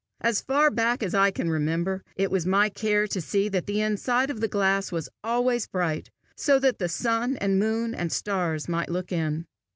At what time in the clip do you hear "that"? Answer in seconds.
3.49-3.67, 6.57-6.89